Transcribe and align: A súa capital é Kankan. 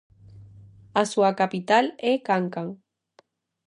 A 1.01 1.03
súa 1.11 1.31
capital 1.41 1.85
é 2.09 2.13
Kankan. 2.27 2.67